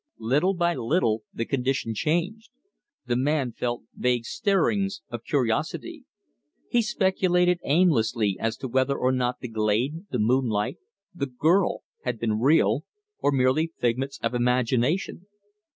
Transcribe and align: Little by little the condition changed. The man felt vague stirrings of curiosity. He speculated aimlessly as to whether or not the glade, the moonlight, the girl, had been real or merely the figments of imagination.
Little 0.17 0.55
by 0.55 0.73
little 0.73 1.21
the 1.31 1.45
condition 1.45 1.93
changed. 1.93 2.49
The 3.05 3.15
man 3.15 3.51
felt 3.51 3.83
vague 3.95 4.25
stirrings 4.25 5.03
of 5.11 5.23
curiosity. 5.23 6.05
He 6.71 6.81
speculated 6.81 7.59
aimlessly 7.63 8.35
as 8.39 8.57
to 8.57 8.67
whether 8.67 8.97
or 8.97 9.11
not 9.11 9.41
the 9.41 9.47
glade, 9.47 10.07
the 10.09 10.17
moonlight, 10.17 10.79
the 11.13 11.27
girl, 11.27 11.83
had 12.03 12.17
been 12.17 12.39
real 12.39 12.83
or 13.19 13.31
merely 13.31 13.67
the 13.67 13.73
figments 13.79 14.17
of 14.23 14.33
imagination. 14.33 15.27